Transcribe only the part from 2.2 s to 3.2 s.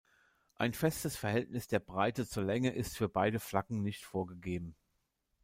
zur Länge ist für